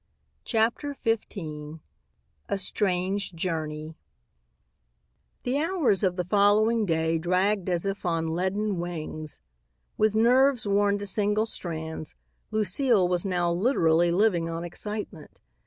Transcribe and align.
CHAPTER 0.45 0.97
XV 1.03 1.79
A 2.49 2.57
STRANGE 2.57 3.35
JOURNEY 3.35 3.93
The 5.43 5.59
hours 5.59 6.01
of 6.01 6.15
the 6.15 6.23
following 6.23 6.87
day 6.87 7.19
dragged 7.19 7.69
as 7.69 7.85
if 7.85 8.03
on 8.03 8.33
leaden 8.33 8.79
wings. 8.79 9.39
With 9.99 10.15
nerves 10.15 10.65
worn 10.67 10.97
to 10.97 11.05
single 11.05 11.45
strands, 11.45 12.15
Lucile 12.49 13.07
was 13.07 13.27
now 13.27 13.51
literally 13.51 14.11
living 14.11 14.49
on 14.49 14.63
excitement. 14.63 15.39